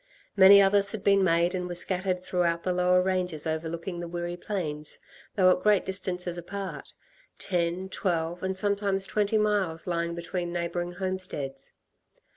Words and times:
Many 0.35 0.59
others 0.59 0.93
had 0.93 1.03
been 1.03 1.23
made 1.23 1.53
and 1.53 1.67
were 1.67 1.75
scattered 1.75 2.23
throughout 2.23 2.63
the 2.63 2.73
lower 2.73 3.03
ranges 3.03 3.45
overlooking 3.45 3.99
the 3.99 4.07
Wirree 4.07 4.35
plains, 4.35 4.97
though 5.35 5.51
at 5.55 5.61
great 5.61 5.85
distances 5.85 6.39
apart; 6.39 6.93
ten, 7.37 7.87
twelve 7.87 8.41
and 8.41 8.57
sometimes 8.57 9.05
twenty 9.05 9.37
miles 9.37 9.85
lying 9.85 10.15
between 10.15 10.51
neighbouring 10.51 10.93
homesteads. 10.93 11.73